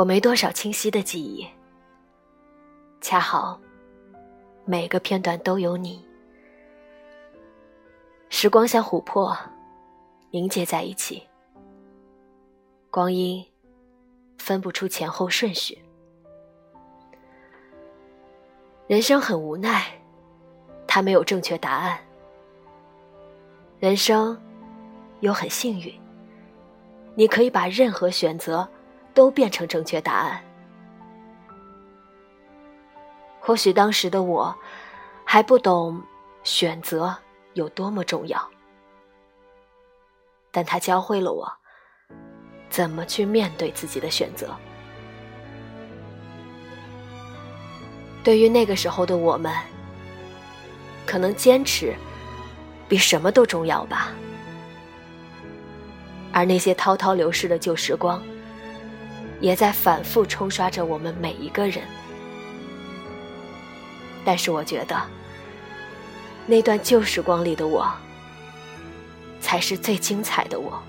[0.00, 1.46] 我没多少清晰的记忆，
[3.02, 3.60] 恰好
[4.64, 6.02] 每个片段都有你。
[8.30, 9.36] 时光像琥珀，
[10.30, 11.22] 凝结在一起，
[12.90, 13.44] 光阴
[14.38, 15.78] 分不出前后顺序。
[18.86, 19.84] 人生很无奈，
[20.86, 21.98] 它没有正确答案。
[23.78, 24.40] 人生
[25.20, 25.92] 又很幸运，
[27.14, 28.66] 你可以把任何选择。
[29.14, 30.42] 都变成正确答案。
[33.38, 34.54] 或许当时的我
[35.24, 36.02] 还不懂
[36.44, 37.16] 选择
[37.54, 38.50] 有多么重要，
[40.50, 41.50] 但他教会了我
[42.68, 44.54] 怎么去面对自己的选择。
[48.22, 49.52] 对于那个时候的我们，
[51.06, 51.94] 可能坚持
[52.88, 54.12] 比什么都重要吧。
[56.32, 58.22] 而那些滔滔流逝的旧时光。
[59.40, 61.82] 也在反复冲刷着我们每一个人，
[64.24, 65.00] 但是我觉得，
[66.46, 67.90] 那段旧时光里的我，
[69.40, 70.82] 才是最精彩的我。